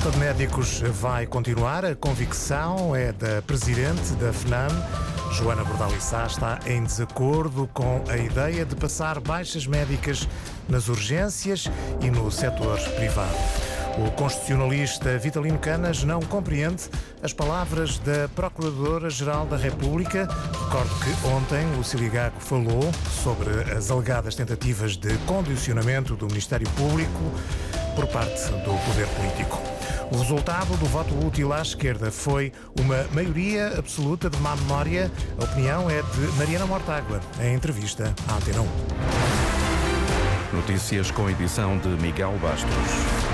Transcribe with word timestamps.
falta 0.00 0.10
de 0.12 0.18
médicos 0.18 0.80
vai 0.80 1.26
continuar. 1.26 1.84
A 1.84 1.92
convicção 1.96 2.94
é 2.94 3.10
da 3.10 3.42
presidente 3.42 4.12
da 4.12 4.32
FNAM, 4.32 4.68
Joana 5.32 5.64
Bordalissá, 5.64 6.24
está 6.24 6.60
em 6.66 6.84
desacordo 6.84 7.68
com 7.74 8.04
a 8.08 8.16
ideia 8.16 8.64
de 8.64 8.76
passar 8.76 9.18
baixas 9.18 9.66
médicas 9.66 10.28
nas 10.68 10.86
urgências 10.86 11.68
e 12.00 12.12
no 12.12 12.30
setor 12.30 12.78
privado. 12.94 13.34
O 13.98 14.08
constitucionalista 14.12 15.18
Vitalino 15.18 15.58
Canas 15.58 16.04
não 16.04 16.20
compreende 16.20 16.84
as 17.20 17.32
palavras 17.32 17.98
da 17.98 18.28
Procuradora-Geral 18.36 19.46
da 19.46 19.56
República. 19.56 20.28
Recordo 20.66 20.94
que 21.00 21.26
ontem 21.26 21.66
Lucília 21.76 22.08
Gago 22.08 22.38
falou 22.38 22.88
sobre 23.24 23.50
as 23.76 23.90
alegadas 23.90 24.36
tentativas 24.36 24.96
de 24.96 25.18
condicionamento 25.26 26.14
do 26.14 26.26
Ministério 26.26 26.68
Público 26.76 27.32
por 27.98 28.06
parte 28.06 28.48
do 28.52 28.78
poder 28.86 29.08
político. 29.08 29.60
O 30.12 30.18
resultado 30.18 30.76
do 30.76 30.86
voto 30.86 31.12
útil 31.26 31.52
à 31.52 31.60
esquerda 31.60 32.12
foi 32.12 32.52
uma 32.78 33.02
maioria 33.12 33.76
absoluta 33.76 34.30
de 34.30 34.38
má 34.38 34.54
memória. 34.54 35.10
A 35.36 35.44
opinião 35.44 35.90
é 35.90 36.00
de 36.00 36.20
Mariana 36.38 36.64
Mortágua, 36.64 37.20
em 37.40 37.54
entrevista 37.54 38.14
à 38.28 38.36
Antena 38.36 38.60
1. 40.52 40.56
Notícias 40.56 41.10
com 41.10 41.28
edição 41.28 41.76
de 41.78 41.88
Miguel 41.88 42.38
Bastos. 42.40 43.27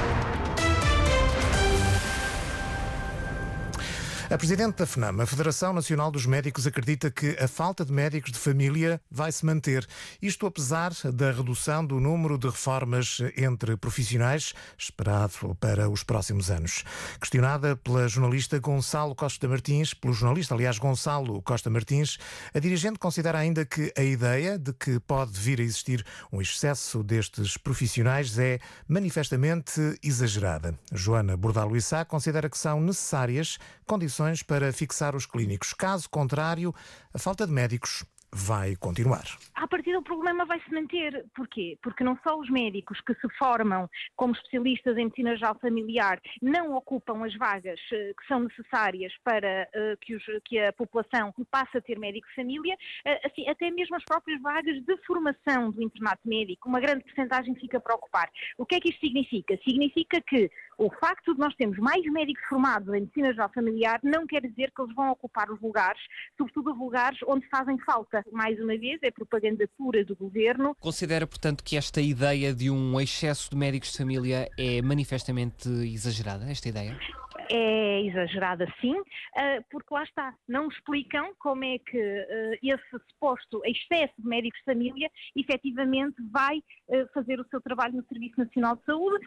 A 4.35 4.37
Presidente 4.37 4.79
da 4.79 4.85
FNAM, 4.85 5.23
a 5.23 5.27
Federação 5.27 5.73
Nacional 5.73 6.11
dos 6.11 6.27
Médicos, 6.27 6.67
acredita 6.67 7.09
que 7.09 7.37
a 7.39 7.47
falta 7.47 7.85
de 7.85 7.93
médicos 7.93 8.33
de 8.33 8.39
família 8.41 9.01
vai 9.09 9.31
se 9.31 9.47
manter. 9.47 9.87
Isto 10.21 10.47
apesar 10.47 10.91
da 11.15 11.31
redução 11.31 11.87
do 11.87 12.01
número 12.01 12.37
de 12.37 12.49
reformas 12.49 13.19
entre 13.37 13.77
profissionais 13.77 14.53
esperado 14.77 15.55
para 15.61 15.89
os 15.89 16.03
próximos 16.03 16.51
anos. 16.51 16.83
Questionada 17.21 17.77
pela 17.77 18.09
jornalista 18.09 18.59
Gonçalo 18.59 19.15
Costa 19.15 19.47
Martins, 19.47 19.95
pelo 19.95 20.13
jornalista, 20.13 20.53
aliás, 20.53 20.79
Gonçalo 20.79 21.41
Costa 21.41 21.71
Martins, 21.71 22.19
a 22.53 22.59
dirigente 22.59 22.99
considera 22.99 23.39
ainda 23.39 23.65
que 23.65 23.93
a 23.97 24.03
ideia 24.03 24.59
de 24.59 24.73
que 24.73 24.99
pode 24.99 25.39
vir 25.39 25.61
a 25.61 25.63
existir 25.63 26.05
um 26.33 26.43
excesso 26.43 27.05
destes 27.05 27.57
profissionais 27.57 28.37
é 28.37 28.59
manifestamente 28.89 29.97
exagerada. 30.03 30.77
Joana 30.93 31.37
Bordalo-Issá 31.37 32.05
considera 32.05 32.51
que 32.51 32.59
são 32.59 32.81
necessárias 32.81 33.59
condições 33.85 34.43
para 34.43 34.73
fixar 34.73 35.15
os 35.15 35.27
clínicos. 35.27 35.73
Caso 35.73 36.09
contrário, 36.09 36.75
a 37.13 37.19
falta 37.19 37.47
de 37.47 37.53
médicos 37.53 38.05
vai 38.35 38.75
continuar. 38.75 39.25
A 39.55 39.69
partir 39.69 39.93
do 39.93 40.03
problema 40.03 40.45
vai 40.45 40.61
se 40.61 40.75
manter. 40.75 41.25
Porquê? 41.37 41.79
Porque 41.81 42.03
não 42.03 42.19
só 42.27 42.37
os 42.37 42.51
médicos 42.51 43.01
que 43.01 43.15
se 43.15 43.29
formam 43.39 43.89
como 44.17 44.35
especialistas 44.35 44.99
em 44.99 45.05
medicina 45.05 45.37
geral 45.37 45.57
familiar 45.61 46.21
não 46.43 46.75
ocupam 46.75 47.25
as 47.25 47.35
vagas 47.37 47.81
eh, 47.93 48.13
que 48.19 48.27
são 48.27 48.41
necessárias 48.41 49.13
para 49.23 49.69
uh, 49.75 49.97
que, 50.01 50.17
os, 50.17 50.25
que, 50.45 50.59
a 50.59 50.73
população 50.73 51.33
passe 51.51 51.79
a 51.79 51.81
ter 51.81 51.99
médico 51.99 52.27
de 52.29 52.35
família, 52.35 52.75
uh, 52.75 53.27
assim, 53.27 53.49
até 53.49 53.71
mesmo 53.71 53.95
as 53.95 54.05
próprias 54.05 54.41
vagas 54.43 54.83
de 54.83 54.97
formação 55.07 55.71
do 55.71 55.83
internato 55.83 56.29
médico, 56.29 56.69
uma 56.69 56.81
grande 56.81 57.05
porcentagem 57.05 57.55
fica 57.55 57.79
para 57.79 57.95
ocupar. 57.95 58.29
O 58.59 58.67
que 58.67 58.75
é 58.75 58.81
que 58.81 58.91
isto 58.91 59.01
significa? 59.01 59.57
Significa 59.65 60.21
que 60.21 60.51
o 60.77 60.91
facto 60.91 61.35
de 61.35 61.41
nós 61.41 61.55
termos 61.55 61.79
mais 61.79 62.05
médicos 62.07 62.43
formados 62.49 62.89
em 62.89 63.01
medicina 63.01 63.33
geral 63.33 63.51
familiar 63.55 64.01
não 64.03 64.27
quer 64.27 64.43
dizer 64.43 64.73
que 64.73 64.83
eles 64.83 64.95
vão 64.95 65.11
ocupar 65.11 65.51
os 65.51 65.61
lugares, 65.61 66.01
sobretudo 66.37 66.73
os 66.73 66.79
lugares 66.79 67.19
onde 67.27 67.47
fazem 67.49 67.79
falta. 67.79 68.24
Mais 68.33 68.59
uma 68.59 68.77
vez, 68.77 68.99
é 69.03 69.11
propaganda 69.11 69.69
pura 69.77 70.05
do 70.05 70.17
governo. 70.17 70.75
Considera, 70.81 71.27
portanto, 71.27 71.63
que 71.63 71.77
esta 71.77 72.01
ideia 72.01 72.55
de 72.55 72.71
um 72.71 73.01
excesso 73.01 73.51
de 73.51 73.57
médicos 73.57 73.93
de 73.93 73.99
família 73.99 74.49
é 74.59 74.83
manifestamente 74.83 75.69
exagerada, 75.69 76.51
esta 76.51 76.69
ideia? 76.69 76.97
é 77.51 78.03
exagerada 78.03 78.67
sim, 78.81 78.95
ah, 79.37 79.59
porque 79.71 79.93
lá 79.93 80.03
está, 80.05 80.35
não 80.49 80.69
explicam 80.69 81.35
como 81.39 81.65
é 81.65 81.79
que 81.79 81.99
ah, 81.99 82.59
esse 82.63 83.05
suposto 83.11 83.61
excesso 83.65 84.15
de 84.19 84.27
médicos 84.27 84.59
de 84.61 84.65
família 84.65 85.11
efetivamente 85.37 86.17
vai 86.31 86.63
ah, 86.91 87.07
fazer 87.13 87.41
o 87.41 87.47
seu 87.49 87.61
trabalho 87.61 87.97
no 87.97 88.05
Serviço 88.07 88.39
Nacional 88.39 88.77
de 88.77 88.85
Saúde. 88.85 89.27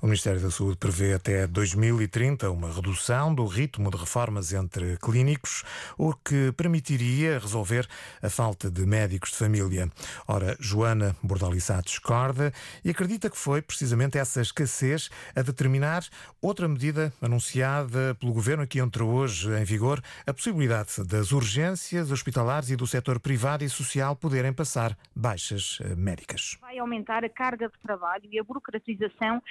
O 0.00 0.06
Ministério 0.06 0.40
da 0.40 0.50
Saúde 0.50 0.76
prevê 0.76 1.14
até 1.14 1.46
2030 1.46 2.50
uma 2.50 2.72
redução 2.72 3.34
do 3.34 3.46
ritmo 3.46 3.90
de 3.90 3.96
reformas 3.96 4.52
entre 4.52 4.96
clínicos, 4.98 5.64
o 5.96 6.14
que 6.14 6.52
permitiria 6.52 7.38
resolver 7.38 7.88
a 8.22 8.30
falta 8.30 8.70
de 8.70 8.84
médicos 8.86 9.30
de 9.30 9.36
família. 9.36 9.90
Ora, 10.26 10.56
Joana 10.60 11.16
Bordalissá 11.22 11.80
discorda 11.80 12.52
e 12.84 12.90
acredita 12.90 13.30
que 13.30 13.36
foi 13.36 13.62
precisamente 13.62 14.18
essa 14.18 14.40
escassez 14.40 15.10
a 15.34 15.42
determinar 15.42 16.04
outra 16.40 16.68
medida 16.68 17.12
anunciada 17.20 18.14
pelo 18.14 18.32
Governo, 18.32 18.66
que 18.66 18.78
entra 18.78 19.04
hoje 19.04 19.50
em 19.50 19.64
vigor, 19.64 20.00
a 20.26 20.32
possibilidade 20.32 21.04
das 21.04 21.32
urgências 21.32 22.10
hospitalares 22.10 22.70
e 22.70 22.76
do 22.76 22.86
setor 22.86 23.18
privado 23.20 23.64
e 23.64 23.68
social 23.68 24.14
poderem 24.14 24.52
passar 24.52 24.96
baixas 25.14 25.78
eh, 25.82 25.94
médicas. 25.94 26.56
Vai 26.60 26.78
aumentar 26.78 27.24
a 27.24 27.28
carga 27.28 27.68
de 27.68 27.78
trabalho 27.82 28.28
e 28.30 28.38
a 28.38 28.44
burocratização 28.44 29.42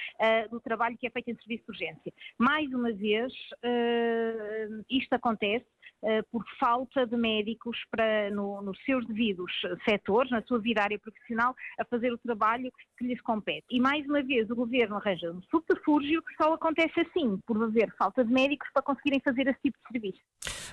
uh, 0.46 0.50
do 0.50 0.60
trabalho 0.60 0.96
que 0.98 1.06
é 1.06 1.10
feito 1.10 1.30
em 1.30 1.36
serviço 1.36 1.64
de 1.64 1.70
urgência. 1.70 2.12
Mais 2.38 2.72
uma 2.72 2.92
vez, 2.92 3.32
uh, 3.32 4.84
isto 4.90 5.12
acontece 5.12 5.66
por 6.30 6.44
falta 6.58 7.06
de 7.06 7.16
médicos 7.16 7.76
para, 7.90 8.30
no, 8.30 8.62
nos 8.62 8.78
seus 8.84 9.06
devidos 9.06 9.52
setores, 9.88 10.30
na 10.30 10.42
sua 10.42 10.58
vida 10.58 10.82
área 10.82 10.98
profissional, 10.98 11.54
a 11.78 11.84
fazer 11.84 12.12
o 12.12 12.18
trabalho 12.18 12.70
que 12.96 13.06
lhes 13.06 13.20
compete. 13.20 13.66
E 13.70 13.80
mais 13.80 14.04
uma 14.06 14.22
vez 14.22 14.48
o 14.50 14.54
Governo 14.54 14.96
arranja 14.96 15.30
um 15.32 15.42
subterfúgio 15.50 16.22
que 16.22 16.34
só 16.42 16.54
acontece 16.54 17.00
assim, 17.00 17.38
por 17.46 17.62
haver 17.62 17.92
falta 17.96 18.24
de 18.24 18.32
médicos 18.32 18.68
para 18.72 18.82
conseguirem 18.82 19.20
fazer 19.20 19.46
esse 19.48 19.60
tipo 19.60 19.78
de 19.78 19.92
serviço. 19.92 20.22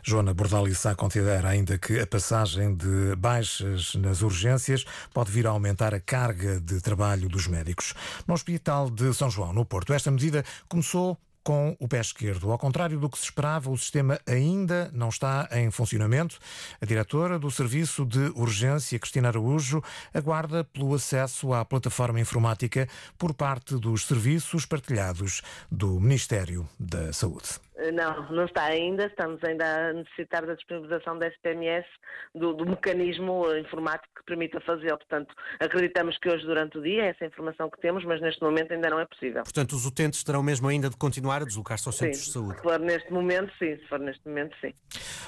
Joana 0.04 0.34
Bordalissá 0.34 0.96
considera 0.96 1.50
ainda 1.50 1.78
que 1.78 2.00
a 2.00 2.08
passagem 2.08 2.76
de 2.76 3.16
baixas 3.18 3.96
nas 3.96 4.22
urgências 4.22 4.84
pode 5.14 5.32
vir 5.32 5.48
a 5.48 5.50
aumentar 5.50 5.94
a 5.94 6.00
carga 6.00 6.60
de 6.60 6.82
trabalho 6.82 7.28
dos 7.28 7.48
médicos. 7.48 7.94
No 8.28 8.34
Hospital 8.34 8.90
de 8.90 9.14
São 9.14 9.30
João, 9.30 9.54
no 9.54 9.66
Porto, 9.66 9.94
esta 9.94 10.12
medida 10.12 10.44
começou 10.70 11.18
com 11.46 11.78
o 11.80 11.88
pé 11.88 12.02
esquerdo. 12.02 12.52
Ao 12.52 12.58
contrário 12.58 13.00
do 13.00 13.08
que 13.08 13.20
se 13.20 13.26
esperava, 13.26 13.70
o 13.70 13.78
sistema 13.78 14.20
ainda 14.26 14.90
não 14.92 15.10
está 15.10 15.48
em 15.52 15.70
funcionamento. 15.70 16.40
A 16.82 16.86
diretora 16.86 17.38
do 17.38 17.52
Serviço 17.52 18.04
de 18.04 18.32
Urgência, 18.36 18.98
Cristina 18.98 19.28
Araújo, 19.28 19.82
aguarda 20.12 20.64
pelo 20.64 20.96
acesso 20.96 21.54
à 21.54 21.64
plataforma 21.64 22.20
informática 22.20 22.90
por 23.16 23.32
parte 23.32 23.76
dos 23.76 24.08
serviços 24.08 24.66
partilhados 24.66 25.44
do 25.72 26.00
Ministério 26.00 26.68
da 26.80 27.14
Saúde. 27.14 27.64
Eh, 27.78 27.92
não, 27.92 28.30
não 28.32 28.46
está 28.46 28.64
ainda. 28.64 29.06
Estamos 29.06 29.44
ainda 29.44 29.90
a 29.90 29.94
necessitar 29.94 30.46
da 30.46 30.56
disponibilização 30.56 31.18
da 31.18 31.28
SPMS, 31.28 31.88
do, 32.34 32.54
do 32.54 32.66
mecanismo 32.66 33.46
informático 33.56 34.08
que 34.16 34.24
permita 34.26 34.60
fazê-lo. 34.62 34.98
Portanto, 34.98 35.34
acreditamos 35.60 36.18
que 36.18 36.30
hoje, 36.30 36.46
durante 36.46 36.78
o 36.78 36.82
dia, 36.82 37.04
é 37.04 37.10
essa 37.10 37.26
informação 37.26 37.70
que 37.70 37.80
temos, 37.80 38.04
mas 38.06 38.22
neste 38.22 38.42
momento 38.42 38.74
ainda 38.74 38.90
não 38.90 39.00
é 39.00 39.06
possível. 39.06 39.44
Portanto, 39.44 39.74
os 39.74 39.86
utentes 39.86 40.24
terão 40.24 40.42
mesmo 40.42 40.68
ainda 40.68 40.90
de 40.90 40.98
continuar 40.98 41.42
a 41.42 41.46
deslocar-se 41.46 41.88
aos 41.88 41.98
centros 41.98 42.20
sim, 42.20 42.26
de 42.26 42.32
saúde? 42.32 42.56
Se 42.56 42.64
for 42.64 42.80
neste 42.80 43.12
momento, 43.12 43.52
sim. 43.60 43.76
Se 43.78 43.88
for 43.88 44.00
neste 44.00 44.28
momento, 44.28 44.56
sim. 44.62 44.74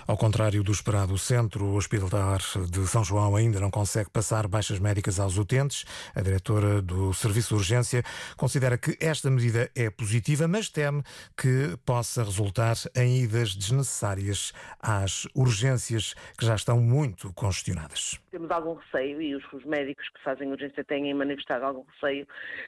Ao 0.08 0.18
contrário 0.18 0.64
do 0.64 0.72
esperado, 0.72 1.14
o 1.14 1.18
Centro 1.18 1.76
Hospitalar 1.76 2.40
de 2.70 2.88
São 2.88 3.04
João 3.04 3.36
ainda 3.36 3.60
não 3.60 3.70
consegue 3.70 4.10
passar 4.10 4.48
baixas 4.48 4.80
médicas 4.80 5.20
aos 5.20 5.38
utentes. 5.38 5.86
A 6.16 6.22
diretora 6.22 6.82
do 6.82 7.14
Serviço 7.14 7.50
de 7.50 7.56
Urgência 7.56 8.04
considera 8.38 8.78
que 8.78 8.98
esta 9.02 9.30
medida 9.30 9.70
é 9.76 9.90
positiva, 9.90 10.48
mas 10.48 10.70
teme 10.70 11.04
que 11.36 11.78
possa 11.86 12.24
resultar 12.24 12.37
resultar 12.38 12.78
em 12.96 13.24
idas 13.24 13.56
desnecessárias 13.56 14.54
às 14.80 15.28
urgências 15.34 16.14
que 16.38 16.46
já 16.46 16.56
estão 16.56 16.80
muito 16.80 17.34
congestionadas. 17.34 18.20
Temos 18.38 18.52
algum 18.52 18.76
receio, 18.76 19.20
e 19.20 19.34
os, 19.34 19.44
os 19.52 19.66
médicos 19.66 20.08
que 20.10 20.22
fazem 20.22 20.52
urgência 20.52 20.84
têm 20.84 21.12
manifestado 21.12 21.66
algum 21.66 21.84
receio, 21.94 22.28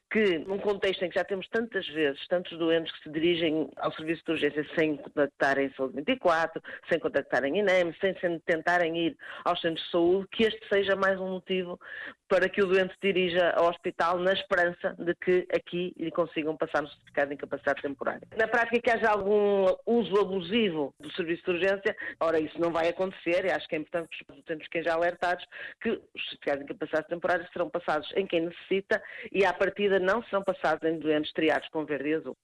que 0.10 0.40
num 0.40 0.58
contexto 0.58 1.06
em 1.06 1.10
que 1.10 1.16
já 1.16 1.24
temos 1.24 1.48
tantas 1.50 1.88
vezes, 1.90 2.28
tantos 2.28 2.58
doentes 2.58 2.92
que 2.92 3.04
se 3.04 3.10
dirigem 3.12 3.70
ao 3.78 3.94
serviço 3.94 4.24
de 4.26 4.32
urgência 4.32 4.66
sem 4.76 4.98
contactarem 4.98 5.72
Saúde 5.78 5.98
24, 5.98 6.60
sem 6.90 6.98
contactarem 6.98 7.60
INEM, 7.60 7.96
sem, 8.02 8.16
tentarem 8.40 8.98
ir 8.98 9.18
aos 9.46 9.62
centros 9.62 9.86
de 9.86 9.92
saúde, 9.92 10.28
que 10.32 10.46
este 10.46 10.68
seja 10.70 10.96
mais 10.96 11.20
um 11.20 11.34
motivo 11.34 11.80
para 12.28 12.48
que 12.48 12.62
o 12.62 12.68
doente 12.68 12.94
se 12.94 13.00
dirija 13.02 13.52
ao 13.52 13.70
hospital 13.70 14.20
na 14.20 14.34
esperança 14.34 14.96
de 14.98 15.14
que 15.16 15.48
aqui 15.54 15.94
lhe 15.98 16.12
consigam 16.12 16.56
passar 16.56 16.82
no 16.82 16.88
certificado 16.88 17.30
de 17.30 17.36
incapacidade 17.36 17.82
temporária. 17.82 18.28
Na 18.38 18.48
prática 18.48 18.80
que 18.80 18.90
haja 18.90 19.10
algum 19.10 19.66
uso 19.86 20.20
abusivo 20.20 20.94
do 21.00 21.12
serviço 21.14 21.44
de 21.46 21.52
urgência, 21.52 21.96
ora 22.20 22.40
isso 22.40 22.60
não 22.60 22.72
vai 22.72 22.88
acontecer 22.88 23.46
e 23.46 23.52
acho 23.52 23.68
que 23.68 23.76
é 23.76 23.80
importante 23.80 24.10
que 24.10 24.32
os 24.32 24.40
utentes 24.40 24.66
fiquem 24.66 24.84
já 24.84 24.94
alertados 24.94 25.44
que 25.82 25.90
os 25.90 26.22
certificados 26.24 26.60
de 26.60 26.72
incapacidade 26.72 27.08
temporária 27.08 27.50
serão 27.52 27.70
passados 27.70 28.12
em 28.16 28.26
quem 28.26 28.42
necessita 28.42 29.02
e 29.32 29.46
à 29.46 29.54
partida 29.54 30.00
não 30.00 30.24
serão 30.24 30.44
passados 30.44 30.88
em 30.90 31.00
doentes 31.00 31.34
triados 31.34 31.68
com 31.70 31.86
verde 31.86 32.10
e 32.10 32.14
azul. 32.16 32.38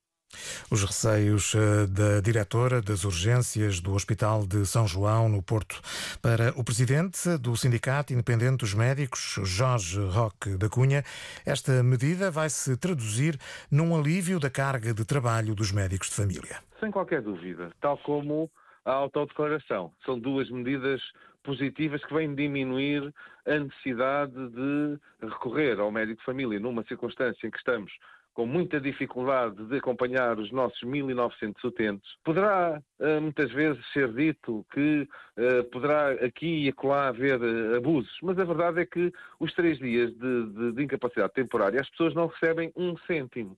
Os 0.72 0.84
receios 0.84 1.54
eh, 1.56 1.86
da 1.88 2.20
diretora 2.20 2.82
das 2.82 3.04
urgências 3.04 3.80
do 3.80 3.94
Hospital 3.94 4.46
de 4.46 4.66
São 4.66 4.88
João, 4.88 5.30
no 5.30 5.42
Porto. 5.42 5.80
Para 6.22 6.50
o 6.60 6.64
presidente 6.64 7.38
do 7.38 7.56
Sindicato 7.56 8.12
Independente 8.12 8.58
dos 8.58 8.74
Médicos, 8.74 9.40
Jorge 9.44 10.00
Roque 10.00 10.58
da 10.58 10.68
Cunha, 10.68 11.04
esta 11.46 11.84
medida 11.84 12.32
vai 12.32 12.50
se 12.50 12.76
traduzir 12.78 13.38
num 13.72 13.96
alívio 13.96 14.40
da 14.40 14.50
carga 14.50 14.94
de 14.94 15.06
trabalho 15.06 15.54
dos 15.56 15.72
médicos 15.72 16.10
de 16.10 16.16
família. 16.16 16.58
Sem 16.80 16.92
qualquer 16.92 17.22
dúvida, 17.22 17.72
tal 17.80 17.98
como 18.00 18.50
a 18.84 18.92
autodeclaração. 18.92 19.92
São 20.06 20.20
duas 20.20 20.50
medidas 20.50 21.02
positivas 21.46 22.04
que 22.04 22.14
vêm 22.14 22.34
diminuir 22.36 23.14
a 23.46 23.60
necessidade 23.60 24.34
de 24.50 25.00
recorrer 25.22 25.80
ao 25.80 25.92
médico 25.92 26.20
de 26.20 26.26
família 26.26 26.60
numa 26.60 26.84
circunstância 26.84 27.48
em 27.48 27.52
que 27.52 27.58
estamos 27.58 27.92
com 28.36 28.46
muita 28.46 28.82
dificuldade 28.82 29.56
de 29.66 29.78
acompanhar 29.78 30.38
os 30.38 30.52
nossos 30.52 30.80
1.900 30.82 31.56
utentes. 31.64 32.18
Poderá 32.24 32.82
eh, 33.00 33.20
muitas 33.22 33.50
vezes 33.52 33.82
ser 33.94 34.12
dito 34.12 34.66
que 34.74 35.08
uh, 35.38 35.64
poderá 35.72 36.12
aqui 36.12 36.66
e 36.66 36.70
acolá 36.70 37.08
haver 37.08 37.40
uh, 37.40 37.78
abusos, 37.78 38.14
mas 38.22 38.38
a 38.38 38.44
verdade 38.44 38.82
é 38.82 38.86
que 38.86 39.12
os 39.40 39.54
três 39.54 39.78
dias 39.78 40.12
de, 40.18 40.48
de, 40.48 40.72
de 40.74 40.84
incapacidade 40.84 41.32
temporária 41.34 41.80
as 41.80 41.90
pessoas 41.92 42.14
não 42.14 42.28
recebem 42.28 42.74
um 42.76 42.98
cêntimo. 43.08 43.58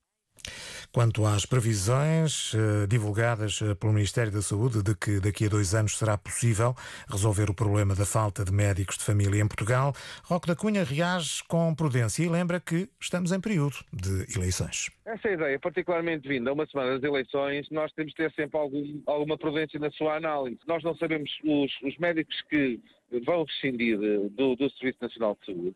Quanto 0.91 1.25
às 1.25 1.45
previsões 1.45 2.53
eh, 2.55 2.87
divulgadas 2.87 3.61
eh, 3.61 3.75
pelo 3.75 3.93
Ministério 3.93 4.31
da 4.31 4.41
Saúde 4.41 4.81
de 4.81 4.95
que 4.95 5.19
daqui 5.19 5.45
a 5.45 5.49
dois 5.49 5.75
anos 5.75 5.97
será 5.97 6.17
possível 6.17 6.75
resolver 7.09 7.49
o 7.49 7.53
problema 7.53 7.93
da 7.93 8.05
falta 8.05 8.43
de 8.43 8.51
médicos 8.51 8.97
de 8.97 9.03
família 9.03 9.41
em 9.41 9.47
Portugal, 9.47 9.93
Roque 10.23 10.47
da 10.47 10.55
Cunha 10.55 10.83
reage 10.83 11.43
com 11.47 11.73
prudência 11.75 12.23
e 12.23 12.29
lembra 12.29 12.59
que 12.59 12.89
estamos 12.99 13.31
em 13.31 13.39
período 13.39 13.75
de 13.91 14.25
eleições. 14.35 14.89
Essa 15.05 15.29
ideia, 15.29 15.59
particularmente 15.59 16.27
vinda 16.27 16.49
a 16.49 16.53
uma 16.53 16.65
semana 16.65 16.99
das 16.99 17.03
eleições, 17.03 17.67
nós 17.69 17.91
temos 17.93 18.11
de 18.11 18.17
ter 18.17 18.31
sempre 18.33 18.57
algum, 18.57 19.01
alguma 19.05 19.37
prudência 19.37 19.79
na 19.79 19.91
sua 19.91 20.15
análise. 20.17 20.59
Nós 20.67 20.83
não 20.83 20.95
sabemos 20.97 21.29
os, 21.43 21.71
os 21.83 21.97
médicos 21.97 22.35
que 22.49 22.79
vão 23.25 23.43
rescindir 23.43 23.99
eh, 24.01 24.29
do, 24.31 24.55
do 24.55 24.69
Serviço 24.71 24.99
Nacional 25.01 25.37
de 25.39 25.53
Saúde. 25.53 25.75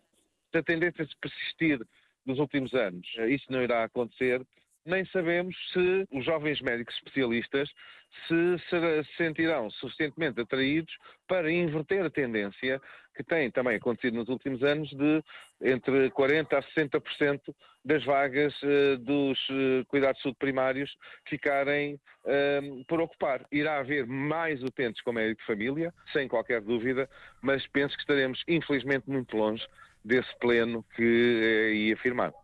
A 0.54 0.64
tendência 0.64 1.06
de 1.06 1.16
persistir 1.18 1.80
nos 2.26 2.40
últimos 2.40 2.74
anos. 2.74 3.08
Isso 3.30 3.46
não 3.50 3.62
irá 3.64 3.84
acontecer 3.84 4.46
nem 4.86 5.06
sabemos 5.06 5.56
se 5.72 6.08
os 6.12 6.26
jovens 6.26 6.62
médicos 6.62 6.96
especialistas 6.96 7.70
se, 8.28 8.58
se 8.70 9.16
sentirão 9.18 9.70
suficientemente 9.70 10.42
atraídos 10.42 10.94
para 11.28 11.52
inverter 11.52 12.06
a 12.06 12.10
tendência 12.10 12.82
que 13.16 13.24
tem 13.24 13.52
também 13.52 13.76
acontecido 13.76 14.16
nos 14.16 14.30
últimos 14.30 14.64
anos 14.64 14.90
de 14.90 15.24
entre 15.62 16.10
40% 16.12 16.54
a 16.54 16.62
60% 16.62 17.42
das 17.84 18.04
vagas 18.06 18.54
uh, 18.64 18.98
dos 18.98 19.38
uh, 19.50 19.86
cuidados 19.88 20.18
de 20.18 20.24
saúde 20.24 20.38
primários 20.40 20.96
ficarem 21.28 21.96
uh, 21.96 22.86
por 22.88 23.02
ocupar. 23.02 23.46
Irá 23.52 23.80
haver 23.80 24.06
mais 24.06 24.64
utentes 24.64 25.02
com 25.02 25.12
médico 25.12 25.42
de 25.42 25.48
família, 25.48 25.94
sem 26.14 26.28
qualquer 26.28 26.62
dúvida, 26.62 27.10
mas 27.42 27.66
penso 27.68 27.96
que 27.96 28.02
estaremos 28.02 28.44
infelizmente 28.48 29.10
muito 29.10 29.36
longe 29.36 29.66
desse 30.04 30.34
pleno 30.40 30.84
que 30.96 31.42
é 31.44 31.72
aí 31.72 31.94
afirmado. 31.94 32.41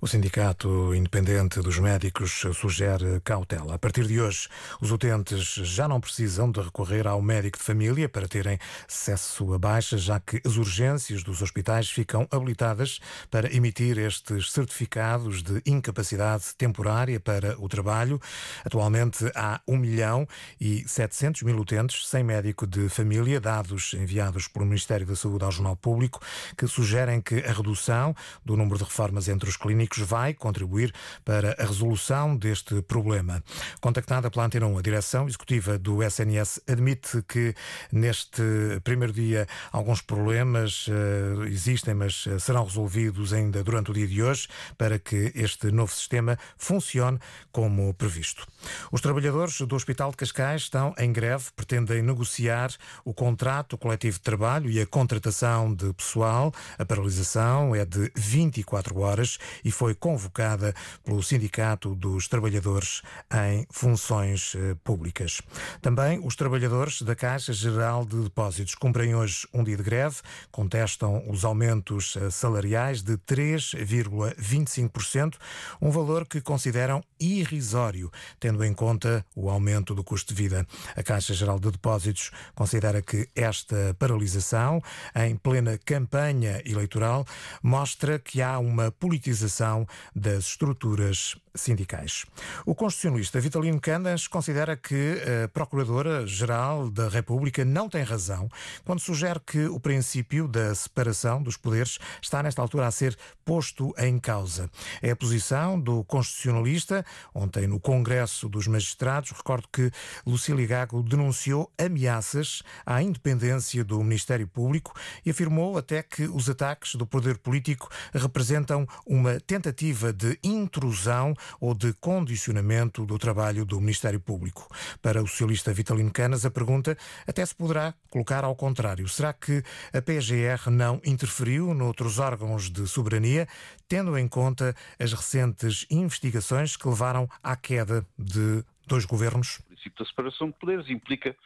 O 0.00 0.06
Sindicato 0.06 0.94
Independente 0.94 1.60
dos 1.60 1.80
Médicos 1.80 2.44
sugere 2.54 3.20
cautela. 3.24 3.74
A 3.74 3.78
partir 3.80 4.06
de 4.06 4.20
hoje, 4.20 4.48
os 4.80 4.92
utentes 4.92 5.54
já 5.54 5.88
não 5.88 6.00
precisam 6.00 6.52
de 6.52 6.60
recorrer 6.60 7.04
ao 7.08 7.20
médico 7.20 7.58
de 7.58 7.64
família 7.64 8.08
para 8.08 8.28
terem 8.28 8.60
acesso 8.88 9.52
a 9.52 9.58
baixa, 9.58 9.98
já 9.98 10.20
que 10.20 10.40
as 10.46 10.56
urgências 10.56 11.24
dos 11.24 11.42
hospitais 11.42 11.90
ficam 11.90 12.28
habilitadas 12.30 13.00
para 13.28 13.52
emitir 13.52 13.98
estes 13.98 14.52
certificados 14.52 15.42
de 15.42 15.60
incapacidade 15.66 16.54
temporária 16.56 17.18
para 17.18 17.60
o 17.60 17.68
trabalho. 17.68 18.20
Atualmente 18.64 19.24
há 19.34 19.60
1 19.66 19.76
milhão 19.76 20.28
e 20.60 20.88
700 20.88 21.42
mil 21.42 21.58
utentes 21.58 22.06
sem 22.06 22.22
médico 22.22 22.68
de 22.68 22.88
família, 22.88 23.40
dados 23.40 23.94
enviados 23.94 24.46
pelo 24.46 24.64
Ministério 24.64 25.04
da 25.04 25.16
Saúde 25.16 25.44
ao 25.44 25.50
Jornal 25.50 25.74
Público, 25.74 26.20
que 26.56 26.68
sugerem 26.68 27.20
que 27.20 27.40
a 27.40 27.52
redução 27.52 28.14
do 28.44 28.56
número 28.56 28.78
de 28.78 28.84
reformas 28.84 29.26
entre 29.26 29.48
os 29.48 29.56
clínicos 29.56 29.87
vai 29.96 30.34
contribuir 30.34 30.92
para 31.24 31.56
a 31.58 31.64
resolução 31.64 32.36
deste 32.36 32.82
problema. 32.82 33.42
Contactada 33.80 34.30
pela 34.30 34.46
Antena 34.46 34.66
1, 34.66 34.78
a 34.78 34.82
direção 34.82 35.26
executiva 35.28 35.78
do 35.78 36.02
SNS 36.02 36.60
admite 36.68 37.22
que 37.28 37.54
neste 37.92 38.42
primeiro 38.84 39.12
dia 39.12 39.46
alguns 39.72 40.00
problemas 40.00 40.86
uh, 40.88 41.44
existem, 41.44 41.94
mas 41.94 42.24
eh, 42.26 42.38
serão 42.38 42.64
resolvidos 42.64 43.32
ainda 43.32 43.62
durante 43.62 43.90
o 43.90 43.94
dia 43.94 44.06
de 44.06 44.22
hoje 44.22 44.48
para 44.76 44.98
que 44.98 45.32
este 45.34 45.70
novo 45.70 45.92
sistema 45.92 46.38
funcione 46.56 47.18
como 47.52 47.92
previsto. 47.94 48.46
Os 48.90 49.00
trabalhadores 49.00 49.60
do 49.60 49.76
Hospital 49.76 50.10
de 50.10 50.16
Cascais 50.16 50.62
estão 50.62 50.94
em 50.98 51.12
greve, 51.12 51.46
pretendem 51.54 52.02
negociar 52.02 52.70
o 53.04 53.14
contrato 53.14 53.76
coletivo 53.78 54.18
de 54.18 54.22
trabalho 54.22 54.70
e 54.70 54.80
a 54.80 54.86
contratação 54.86 55.74
de 55.74 55.92
pessoal. 55.94 56.52
A 56.78 56.84
paralisação 56.84 57.74
é 57.74 57.84
de 57.84 58.10
24 58.14 58.98
horas 59.00 59.38
e 59.64 59.70
foi 59.78 59.94
convocada 59.94 60.74
pelo 61.04 61.22
Sindicato 61.22 61.94
dos 61.94 62.26
Trabalhadores 62.26 63.00
em 63.32 63.64
Funções 63.70 64.56
eh, 64.56 64.74
Públicas. 64.82 65.40
Também 65.80 66.18
os 66.18 66.34
trabalhadores 66.34 67.02
da 67.02 67.14
Caixa 67.14 67.52
Geral 67.52 68.04
de 68.04 68.24
Depósitos 68.24 68.74
cumprem 68.74 69.14
hoje 69.14 69.46
um 69.54 69.62
dia 69.62 69.76
de 69.76 69.84
greve, 69.84 70.16
contestam 70.50 71.22
os 71.30 71.44
aumentos 71.44 72.16
eh, 72.16 72.28
salariais 72.28 73.02
de 73.02 73.16
3,25%, 73.18 75.36
um 75.80 75.92
valor 75.92 76.26
que 76.26 76.40
consideram 76.40 77.00
irrisório, 77.20 78.10
tendo 78.40 78.64
em 78.64 78.74
conta 78.74 79.24
o 79.32 79.48
aumento 79.48 79.94
do 79.94 80.02
custo 80.02 80.34
de 80.34 80.42
vida. 80.42 80.66
A 80.96 81.04
Caixa 81.04 81.32
Geral 81.32 81.60
de 81.60 81.70
Depósitos 81.70 82.32
considera 82.52 83.00
que 83.00 83.28
esta 83.32 83.94
paralisação, 83.96 84.82
em 85.14 85.36
plena 85.36 85.78
campanha 85.78 86.60
eleitoral, 86.66 87.24
mostra 87.62 88.18
que 88.18 88.42
há 88.42 88.58
uma 88.58 88.90
politização 88.90 89.67
das 90.14 90.44
estruturas 90.44 91.36
sindicais. 91.54 92.24
O 92.64 92.74
constitucionalista 92.74 93.40
Vitalino 93.40 93.80
Candas 93.80 94.26
considera 94.26 94.76
que 94.76 95.16
a 95.44 95.48
Procuradora-Geral 95.48 96.90
da 96.90 97.08
República 97.08 97.64
não 97.64 97.88
tem 97.88 98.02
razão 98.02 98.48
quando 98.84 99.00
sugere 99.00 99.40
que 99.40 99.66
o 99.66 99.80
princípio 99.80 100.46
da 100.46 100.74
separação 100.74 101.42
dos 101.42 101.56
poderes 101.56 101.98
está, 102.22 102.42
nesta 102.42 102.62
altura, 102.62 102.86
a 102.86 102.90
ser 102.90 103.16
posto 103.44 103.92
em 103.98 104.18
causa. 104.18 104.70
É 105.02 105.10
a 105.10 105.16
posição 105.16 105.78
do 105.80 106.04
constitucionalista. 106.04 107.04
Ontem, 107.34 107.66
no 107.66 107.80
Congresso 107.80 108.48
dos 108.48 108.66
Magistrados, 108.66 109.32
recordo 109.32 109.68
que 109.72 109.90
Lucília 110.24 110.66
Gago 110.66 111.02
denunciou 111.02 111.72
ameaças 111.76 112.62
à 112.86 113.02
independência 113.02 113.82
do 113.84 114.02
Ministério 114.02 114.46
Público 114.46 114.94
e 115.24 115.30
afirmou 115.30 115.76
até 115.76 116.02
que 116.02 116.24
os 116.24 116.48
ataques 116.48 116.94
do 116.94 117.06
poder 117.06 117.38
político 117.38 117.88
representam 118.12 118.86
uma 119.06 119.40
tentativa 119.40 119.57
de 119.58 120.38
intrusão 120.42 121.34
ou 121.60 121.74
de 121.74 121.92
condicionamento 121.94 123.04
do 123.04 123.18
trabalho 123.18 123.64
do 123.64 123.80
Ministério 123.80 124.20
Público. 124.20 124.68
Para 125.02 125.22
o 125.22 125.26
socialista 125.26 125.72
Vitalino 125.72 126.10
Canas, 126.10 126.44
a 126.44 126.50
pergunta 126.50 126.96
até 127.26 127.44
se 127.44 127.54
poderá 127.54 127.94
colocar 128.10 128.44
ao 128.44 128.54
contrário. 128.54 129.08
Será 129.08 129.32
que 129.32 129.62
a 129.92 130.00
PGR 130.00 130.70
não 130.70 131.00
interferiu 131.04 131.74
noutros 131.74 132.18
órgãos 132.18 132.70
de 132.70 132.86
soberania, 132.86 133.46
tendo 133.88 134.16
em 134.16 134.28
conta 134.28 134.74
as 134.98 135.12
recentes 135.12 135.86
investigações 135.90 136.76
que 136.76 136.88
levaram 136.88 137.28
à 137.42 137.56
queda 137.56 138.06
de 138.18 138.64
dois 138.86 139.04
governos? 139.04 139.58
O 139.58 139.62
princípio 139.64 139.98
da 139.98 140.04
separação 140.04 140.48
de 140.48 140.58
poderes 140.58 140.88
implica 140.88 141.36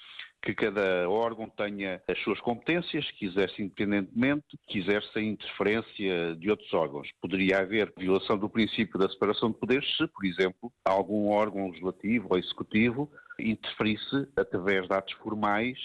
que 0.42 0.54
cada 0.54 1.08
órgão 1.08 1.48
tenha 1.48 2.02
as 2.08 2.18
suas 2.22 2.40
competências, 2.40 3.08
que 3.12 3.26
exerce 3.26 3.62
independentemente, 3.62 4.58
que 4.66 4.80
exerce 4.80 5.18
a 5.18 5.22
interferência 5.22 6.34
de 6.36 6.50
outros 6.50 6.72
órgãos. 6.74 7.08
Poderia 7.20 7.60
haver 7.60 7.92
violação 7.96 8.36
do 8.36 8.50
princípio 8.50 8.98
da 8.98 9.08
separação 9.08 9.52
de 9.52 9.58
poderes 9.58 9.88
se, 9.96 10.06
por 10.08 10.24
exemplo, 10.24 10.72
algum 10.84 11.28
órgão 11.28 11.68
legislativo 11.68 12.28
ou 12.30 12.38
executivo 12.38 13.10
interferisse 13.38 14.28
através 14.36 14.88
de 14.88 14.94
atos 14.94 15.14
formais 15.14 15.78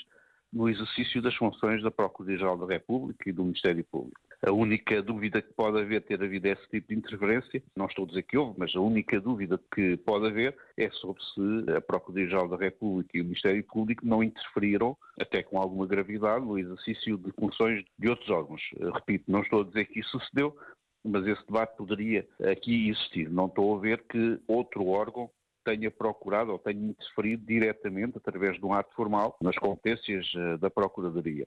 no 0.51 0.67
exercício 0.67 1.21
das 1.21 1.35
funções 1.35 1.83
da 1.83 1.91
Procuradoria-Geral 1.91 2.57
da 2.57 2.73
República 2.73 3.29
e 3.29 3.33
do 3.33 3.43
Ministério 3.43 3.85
Público. 3.85 4.26
A 4.45 4.51
única 4.51 5.01
dúvida 5.01 5.41
que 5.41 5.51
pode 5.53 5.79
haver 5.79 6.03
ter 6.03 6.21
havido 6.21 6.47
esse 6.47 6.61
tipo 6.69 6.89
de 6.89 6.95
interferência, 6.95 7.63
não 7.75 7.87
estou 7.87 8.05
a 8.05 8.07
dizer 8.07 8.21
que 8.23 8.37
houve, 8.37 8.53
mas 8.57 8.75
a 8.75 8.79
única 8.79 9.19
dúvida 9.19 9.59
que 9.73 9.97
pode 9.97 10.27
haver 10.27 10.55
é 10.77 10.89
sobre 10.91 11.21
se 11.23 11.71
a 11.75 11.81
Procuradoria-Geral 11.81 12.47
da 12.47 12.57
República 12.57 13.17
e 13.17 13.21
o 13.21 13.23
Ministério 13.23 13.63
Público 13.63 14.05
não 14.05 14.21
interferiram, 14.21 14.95
até 15.19 15.41
com 15.41 15.59
alguma 15.59 15.87
gravidade, 15.87 16.45
no 16.45 16.59
exercício 16.59 17.17
de 17.17 17.31
funções 17.31 17.83
de 17.97 18.09
outros 18.09 18.29
órgãos. 18.29 18.61
Repito, 18.93 19.25
não 19.27 19.41
estou 19.41 19.61
a 19.61 19.65
dizer 19.65 19.85
que 19.85 19.99
isso 20.01 20.19
sucedeu, 20.19 20.55
mas 21.03 21.25
esse 21.25 21.45
debate 21.47 21.75
poderia 21.75 22.27
aqui 22.51 22.89
existir. 22.89 23.29
Não 23.29 23.47
estou 23.47 23.75
a 23.75 23.79
ver 23.79 24.03
que 24.03 24.39
outro 24.47 24.85
órgão 24.87 25.31
tenha 25.65 25.91
procurado 25.91 26.51
ou 26.51 26.59
tenha 26.59 26.91
interferido 26.91 27.45
diretamente, 27.45 28.17
através 28.17 28.57
de 28.57 28.65
um 28.65 28.73
ato 28.73 28.93
formal, 28.95 29.35
nas 29.41 29.57
competências 29.57 30.25
eh, 30.35 30.57
da 30.57 30.69
Procuradoria. 30.69 31.45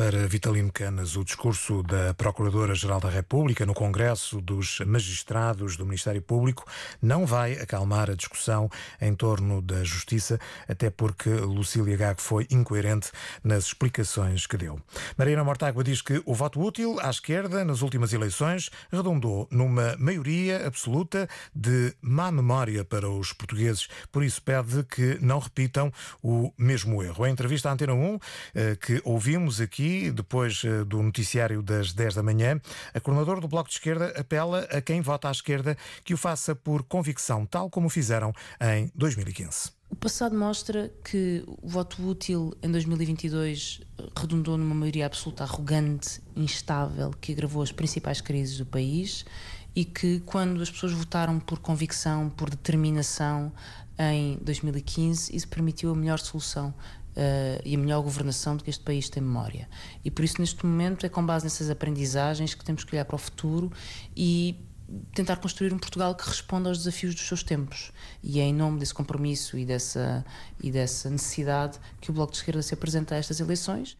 Para 0.00 0.26
Vitalino 0.26 0.72
Canas, 0.72 1.14
o 1.14 1.22
discurso 1.22 1.82
da 1.82 2.14
Procuradora-Geral 2.14 3.00
da 3.00 3.10
República 3.10 3.66
no 3.66 3.74
Congresso 3.74 4.40
dos 4.40 4.78
Magistrados 4.86 5.76
do 5.76 5.84
Ministério 5.84 6.22
Público 6.22 6.64
não 7.02 7.26
vai 7.26 7.52
acalmar 7.58 8.08
a 8.08 8.14
discussão 8.14 8.70
em 8.98 9.14
torno 9.14 9.60
da 9.60 9.84
justiça, 9.84 10.40
até 10.66 10.88
porque 10.88 11.28
Lucília 11.28 11.98
Gago 11.98 12.22
foi 12.22 12.46
incoerente 12.50 13.10
nas 13.44 13.66
explicações 13.66 14.46
que 14.46 14.56
deu. 14.56 14.80
Mariana 15.18 15.44
Mortágua 15.44 15.84
diz 15.84 16.00
que 16.00 16.22
o 16.24 16.34
voto 16.34 16.62
útil 16.62 16.98
à 17.00 17.10
esquerda 17.10 17.62
nas 17.62 17.82
últimas 17.82 18.14
eleições 18.14 18.70
redundou 18.90 19.46
numa 19.50 19.96
maioria 19.98 20.66
absoluta 20.66 21.28
de 21.54 21.94
má 22.00 22.32
memória 22.32 22.86
para 22.86 23.10
os 23.10 23.34
portugueses. 23.34 23.86
Por 24.10 24.24
isso 24.24 24.40
pede 24.40 24.82
que 24.84 25.18
não 25.20 25.40
repitam 25.40 25.92
o 26.22 26.50
mesmo 26.56 27.02
erro. 27.02 27.26
Em 27.26 27.32
entrevista 27.32 27.68
à 27.68 27.72
Antena 27.72 27.92
1, 27.92 28.18
eh, 28.54 28.76
que 28.80 29.02
ouvimos 29.04 29.39
aqui 29.60 30.10
depois 30.10 30.62
eh, 30.64 30.84
do 30.84 31.02
noticiário 31.02 31.62
das 31.62 31.92
10 31.92 32.16
da 32.16 32.22
manhã, 32.22 32.60
a 32.92 33.00
coordenadora 33.00 33.40
do 33.40 33.48
Bloco 33.48 33.68
de 33.68 33.76
Esquerda 33.76 34.12
apela 34.18 34.60
a 34.70 34.80
quem 34.80 35.00
vota 35.00 35.28
à 35.28 35.30
esquerda 35.30 35.76
que 36.04 36.12
o 36.12 36.16
faça 36.16 36.54
por 36.54 36.82
convicção, 36.82 37.46
tal 37.46 37.70
como 37.70 37.88
fizeram 37.88 38.32
em 38.60 38.90
2015. 38.94 39.70
O 39.88 39.96
passado 39.96 40.36
mostra 40.36 40.92
que 41.04 41.42
o 41.46 41.68
voto 41.68 42.06
útil 42.06 42.54
em 42.62 42.70
2022 42.70 43.80
redundou 44.16 44.56
numa 44.56 44.74
maioria 44.74 45.06
absoluta 45.06 45.42
arrogante, 45.42 46.20
instável, 46.36 47.10
que 47.20 47.32
agravou 47.32 47.62
as 47.62 47.72
principais 47.72 48.20
crises 48.20 48.58
do 48.58 48.66
país 48.66 49.24
e 49.74 49.84
que, 49.84 50.20
quando 50.20 50.62
as 50.62 50.70
pessoas 50.70 50.92
votaram 50.92 51.40
por 51.40 51.58
convicção, 51.58 52.28
por 52.30 52.50
determinação 52.50 53.52
em 53.98 54.38
2015, 54.42 55.34
isso 55.36 55.46
permitiu 55.48 55.90
a 55.90 55.94
melhor 55.94 56.18
solução 56.18 56.72
uh, 57.16 57.62
e 57.64 57.74
a 57.74 57.78
melhor 57.78 58.02
governação 58.02 58.56
de 58.56 58.64
que 58.64 58.70
este 58.70 58.82
país 58.82 59.08
tem 59.08 59.22
memória. 59.22 59.68
E 60.04 60.10
por 60.10 60.24
isso, 60.24 60.40
neste 60.40 60.64
momento, 60.64 61.04
é 61.06 61.08
com 61.08 61.24
base 61.24 61.44
nessas 61.44 61.70
aprendizagens 61.70 62.54
que 62.54 62.64
temos 62.64 62.84
que 62.84 62.94
olhar 62.94 63.04
para 63.04 63.16
o 63.16 63.18
futuro 63.18 63.72
e 64.16 64.56
tentar 65.14 65.36
construir 65.36 65.72
um 65.72 65.78
Portugal 65.78 66.14
que 66.14 66.26
responda 66.26 66.68
aos 66.68 66.78
desafios 66.78 67.14
dos 67.14 67.26
seus 67.26 67.42
tempos. 67.42 67.92
E 68.22 68.40
é 68.40 68.44
em 68.44 68.54
nome 68.54 68.78
desse 68.78 68.94
compromisso 68.94 69.56
e 69.58 69.64
dessa, 69.64 70.24
e 70.60 70.70
dessa 70.70 71.08
necessidade 71.08 71.78
que 72.00 72.10
o 72.10 72.12
Bloco 72.12 72.32
de 72.32 72.38
Esquerda 72.38 72.62
se 72.62 72.74
apresenta 72.74 73.14
a 73.14 73.18
estas 73.18 73.40
eleições. 73.40 73.96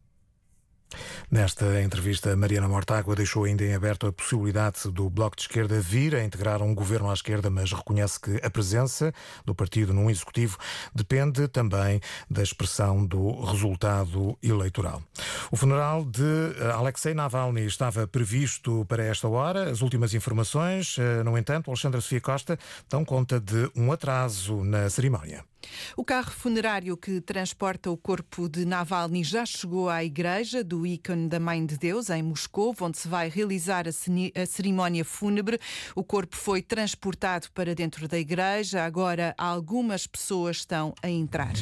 Nesta 1.31 1.81
entrevista, 1.83 2.35
Mariana 2.37 2.69
Mortágua 2.69 3.15
deixou 3.15 3.45
ainda 3.45 3.65
em 3.65 3.75
aberto 3.75 4.07
a 4.07 4.13
possibilidade 4.13 4.91
do 4.91 5.09
Bloco 5.09 5.37
de 5.37 5.43
Esquerda 5.43 5.81
vir 5.81 6.15
a 6.15 6.25
integrar 6.25 6.63
um 6.63 6.75
governo 6.75 7.11
à 7.11 7.15
esquerda, 7.15 7.49
mas 7.49 7.73
reconhece 7.73 8.19
que 8.19 8.41
a 8.45 8.51
presença 8.51 9.13
do 9.45 9.55
partido 9.55 9.93
num 9.93 10.11
executivo 10.11 10.59
depende 10.95 11.47
também 11.49 12.01
da 12.29 12.43
expressão 12.43 13.05
do 13.07 13.45
resultado 13.45 14.37
eleitoral. 14.43 15.03
O 15.51 15.57
funeral 15.57 16.05
de 16.05 16.23
eh, 16.23 16.71
Alexei 16.73 17.15
Navalny 17.15 17.67
estava 17.67 18.07
previsto 18.07 18.85
para 18.87 19.05
esta 19.05 19.29
hora. 19.29 19.71
As 19.71 19.83
últimas 19.83 20.15
informações, 20.15 20.97
eh, 20.99 21.23
no 21.23 21.37
entanto, 21.39 21.71
Alexandra 21.71 22.01
Sofia 22.01 22.21
Costa 22.21 22.59
dão 22.89 23.05
conta 23.05 23.41
de 23.41 23.71
um 23.77 23.93
atraso 23.93 24.65
na 24.65 24.89
cerimónia. 24.91 25.45
O 25.97 26.05
carro 26.05 26.31
funerário 26.31 26.97
que 26.97 27.21
transporta 27.21 27.91
o 27.91 27.97
corpo 27.97 28.49
de 28.49 28.65
Navalny 28.65 29.23
já 29.23 29.45
chegou 29.45 29.89
à 29.89 30.03
igreja 30.03 30.65
do 30.65 30.80
ícone 30.87 31.29
da 31.29 31.41
Mãe 31.41 31.65
de 31.65 31.77
Deus, 31.77 32.11
em 32.11 32.23
Moscou, 32.23 32.75
onde 32.81 32.99
se 32.99 33.09
vai 33.09 33.29
realizar 33.29 33.87
a 33.89 34.47
cerimónia 34.47 35.05
fúnebre. 35.05 35.59
O 35.95 36.05
corpo 36.05 36.37
foi 36.37 36.63
transportado 36.63 37.49
para 37.53 37.75
dentro 37.75 38.07
da 38.09 38.19
igreja. 38.19 38.85
Agora, 38.85 39.35
algumas 39.37 40.07
pessoas 40.07 40.59
estão 40.59 40.95
a 41.03 41.09
entrar. 41.09 41.55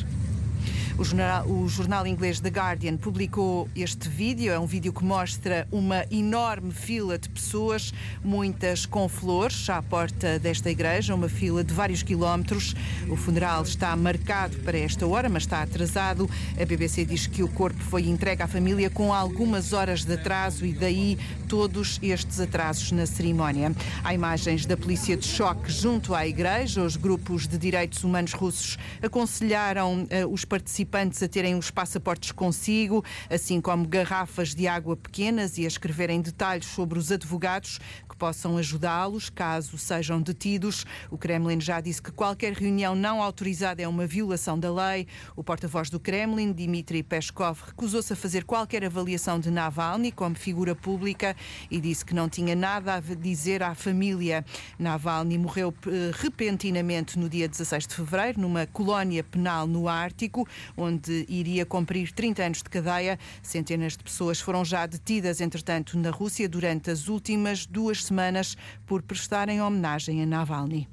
O 0.98 1.04
jornal, 1.04 1.46
o 1.46 1.68
jornal 1.68 2.06
inglês 2.08 2.40
The 2.40 2.48
Guardian 2.48 2.96
publicou 2.96 3.68
este 3.76 4.08
vídeo. 4.08 4.52
É 4.52 4.58
um 4.58 4.66
vídeo 4.66 4.92
que 4.92 5.04
mostra 5.04 5.64
uma 5.70 6.04
enorme 6.10 6.72
fila 6.72 7.16
de 7.16 7.28
pessoas, 7.28 7.94
muitas 8.24 8.84
com 8.84 9.08
flores, 9.08 9.70
à 9.70 9.80
porta 9.80 10.40
desta 10.40 10.68
igreja, 10.68 11.14
uma 11.14 11.28
fila 11.28 11.62
de 11.62 11.72
vários 11.72 12.02
quilómetros. 12.02 12.74
O 13.08 13.14
funeral 13.14 13.62
está 13.62 13.94
marcado 13.94 14.56
para 14.56 14.76
esta 14.76 15.06
hora, 15.06 15.28
mas 15.28 15.44
está 15.44 15.62
atrasado. 15.62 16.28
A 16.60 16.64
BBC 16.64 17.04
diz 17.04 17.28
que 17.28 17.44
o 17.44 17.48
corpo 17.48 17.78
foi 17.78 18.08
entregue 18.08 18.42
à 18.42 18.48
família 18.48 18.90
com 18.90 19.14
algumas 19.14 19.72
horas 19.72 20.04
de 20.04 20.14
atraso 20.14 20.66
e 20.66 20.72
daí 20.72 21.16
todos 21.46 22.00
estes 22.02 22.40
atrasos 22.40 22.90
na 22.90 23.06
cerimónia. 23.06 23.72
Há 24.02 24.14
imagens 24.14 24.66
da 24.66 24.76
polícia 24.76 25.16
de 25.16 25.24
choque 25.24 25.70
junto 25.70 26.12
à 26.12 26.26
igreja. 26.26 26.82
Os 26.82 26.96
grupos 26.96 27.46
de 27.46 27.56
direitos 27.56 28.02
humanos 28.02 28.32
russos 28.32 28.76
aconselharam 29.00 30.02
uh, 30.02 30.32
os 30.32 30.44
participantes 30.44 30.87
participantes 30.88 31.22
a 31.22 31.28
terem 31.28 31.54
os 31.54 31.70
passaportes 31.70 32.32
consigo, 32.32 33.04
assim 33.30 33.60
como 33.60 33.86
garrafas 33.86 34.54
de 34.54 34.66
água 34.66 34.96
pequenas 34.96 35.58
e 35.58 35.64
a 35.64 35.68
escreverem 35.68 36.20
detalhes 36.20 36.66
sobre 36.66 36.98
os 36.98 37.12
advogados 37.12 37.78
que 38.08 38.16
possam 38.16 38.56
ajudá-los 38.56 39.28
caso 39.28 39.76
sejam 39.76 40.20
detidos. 40.20 40.86
O 41.10 41.18
Kremlin 41.18 41.60
já 41.60 41.80
disse 41.80 42.00
que 42.00 42.10
qualquer 42.10 42.54
reunião 42.54 42.94
não 42.94 43.22
autorizada 43.22 43.82
é 43.82 43.86
uma 43.86 44.06
violação 44.06 44.58
da 44.58 44.72
lei. 44.72 45.06
O 45.36 45.44
porta-voz 45.44 45.90
do 45.90 46.00
Kremlin, 46.00 46.52
Dmitry 46.52 47.02
Peskov, 47.02 47.60
recusou-se 47.66 48.12
a 48.12 48.16
fazer 48.16 48.44
qualquer 48.44 48.84
avaliação 48.84 49.38
de 49.38 49.50
Navalny 49.50 50.10
como 50.10 50.34
figura 50.34 50.74
pública 50.74 51.36
e 51.70 51.80
disse 51.80 52.04
que 52.04 52.14
não 52.14 52.28
tinha 52.28 52.56
nada 52.56 52.94
a 52.94 53.00
dizer 53.00 53.62
à 53.62 53.74
família. 53.74 54.44
Navalny 54.78 55.36
morreu 55.36 55.74
eh, 55.86 56.10
repentinamente 56.14 57.18
no 57.18 57.28
dia 57.28 57.46
16 57.46 57.86
de 57.86 57.94
fevereiro 57.94 58.40
numa 58.40 58.66
colónia 58.66 59.22
penal 59.22 59.66
no 59.66 59.88
Ártico 59.88 60.48
onde 60.78 61.26
iria 61.28 61.66
cumprir 61.66 62.12
30 62.12 62.42
anos 62.42 62.58
de 62.58 62.70
cadeia. 62.70 63.18
Centenas 63.42 63.96
de 63.96 64.04
pessoas 64.04 64.40
foram 64.40 64.64
já 64.64 64.86
detidas, 64.86 65.40
entretanto, 65.40 65.98
na 65.98 66.10
Rússia 66.10 66.48
durante 66.48 66.90
as 66.90 67.08
últimas 67.08 67.66
duas 67.66 68.04
semanas 68.04 68.56
por 68.86 69.02
prestarem 69.02 69.60
homenagem 69.60 70.22
a 70.22 70.26
Navalny. 70.26 70.88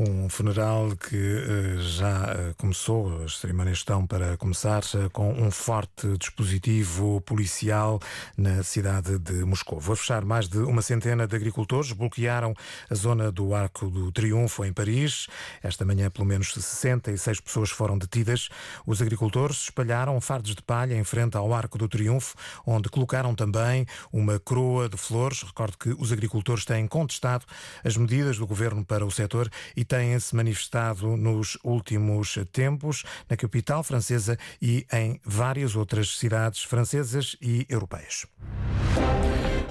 Um 0.00 0.28
funeral 0.28 0.94
que 0.94 1.16
uh, 1.16 1.80
já 1.80 2.32
uh, 2.32 2.54
começou, 2.56 3.24
as 3.24 3.38
cerimónias 3.38 3.78
estão 3.78 4.06
para 4.06 4.36
começar, 4.36 4.80
uh, 4.94 5.10
com 5.10 5.32
um 5.32 5.50
forte 5.50 6.16
dispositivo 6.16 7.20
policial 7.22 7.98
na 8.36 8.62
cidade 8.62 9.18
de 9.18 9.44
Moscou. 9.44 9.80
Vou 9.80 9.96
fechar 9.96 10.24
mais 10.24 10.48
de 10.48 10.58
uma 10.58 10.82
centena 10.82 11.26
de 11.26 11.34
agricultores 11.34 11.90
bloquearam 11.90 12.54
a 12.88 12.94
zona 12.94 13.32
do 13.32 13.52
Arco 13.52 13.90
do 13.90 14.12
Triunfo 14.12 14.64
em 14.64 14.72
Paris. 14.72 15.26
Esta 15.64 15.84
manhã, 15.84 16.08
pelo 16.08 16.28
menos 16.28 16.54
66 16.54 17.40
pessoas 17.40 17.70
foram 17.70 17.98
detidas. 17.98 18.50
Os 18.86 19.02
agricultores 19.02 19.62
espalharam 19.62 20.20
fardos 20.20 20.54
de 20.54 20.62
palha 20.62 20.94
em 20.94 21.02
frente 21.02 21.36
ao 21.36 21.52
Arco 21.52 21.76
do 21.76 21.88
Triunfo, 21.88 22.36
onde 22.64 22.88
colocaram 22.88 23.34
também 23.34 23.84
uma 24.12 24.38
coroa 24.38 24.88
de 24.88 24.96
flores. 24.96 25.42
Recordo 25.42 25.76
que 25.76 25.88
os 25.98 26.12
agricultores 26.12 26.64
têm 26.64 26.86
contestado 26.86 27.44
as 27.84 27.96
medidas 27.96 28.38
do 28.38 28.46
governo 28.46 28.84
para 28.84 29.04
o 29.04 29.10
setor 29.10 29.50
e 29.76 29.87
têm-se 29.88 30.36
manifestado 30.36 31.16
nos 31.16 31.58
últimos 31.64 32.38
tempos 32.52 33.04
na 33.28 33.36
capital 33.36 33.82
francesa 33.82 34.38
e 34.60 34.86
em 34.92 35.18
várias 35.24 35.74
outras 35.74 36.18
cidades 36.18 36.62
francesas 36.62 37.36
e 37.40 37.66
europeias. 37.68 38.26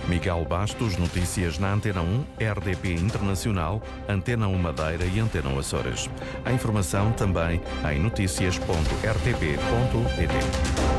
Miguel 0.07 0.45
Bastos, 0.45 0.97
notícias 0.97 1.59
na 1.59 1.74
Antena 1.74 2.01
1, 2.01 2.25
RDP 2.39 2.93
Internacional, 2.93 3.83
Antena 4.07 4.47
1 4.47 4.57
Madeira 4.57 5.05
e 5.05 5.19
Antena 5.19 5.50
1 5.50 5.59
Açores. 5.59 6.09
A 6.45 6.51
informação 6.51 7.12
também 7.12 7.62
em 7.91 8.00
notícias.rtp.pt. 8.00 10.97